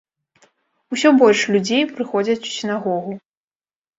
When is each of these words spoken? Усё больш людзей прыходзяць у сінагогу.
Усё 0.95 1.09
больш 1.19 1.43
людзей 1.55 1.83
прыходзяць 1.99 2.47
у 2.53 2.53
сінагогу. 2.57 3.11